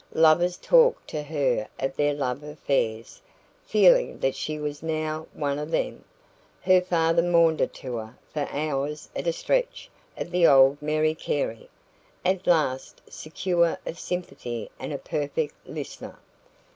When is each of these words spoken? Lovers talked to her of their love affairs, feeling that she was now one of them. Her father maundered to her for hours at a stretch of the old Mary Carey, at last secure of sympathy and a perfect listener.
Lovers 0.15 0.57
talked 0.57 1.07
to 1.09 1.21
her 1.21 1.67
of 1.79 1.95
their 1.95 2.15
love 2.15 2.41
affairs, 2.41 3.21
feeling 3.67 4.17
that 4.17 4.33
she 4.35 4.57
was 4.57 4.81
now 4.81 5.27
one 5.31 5.59
of 5.59 5.69
them. 5.69 6.03
Her 6.59 6.81
father 6.81 7.21
maundered 7.21 7.71
to 7.75 7.97
her 7.97 8.17
for 8.33 8.47
hours 8.49 9.09
at 9.15 9.27
a 9.27 9.31
stretch 9.31 9.91
of 10.17 10.31
the 10.31 10.47
old 10.47 10.81
Mary 10.81 11.13
Carey, 11.13 11.69
at 12.25 12.47
last 12.47 12.99
secure 13.09 13.77
of 13.85 13.99
sympathy 13.99 14.71
and 14.79 14.91
a 14.91 14.97
perfect 14.97 15.53
listener. 15.67 16.17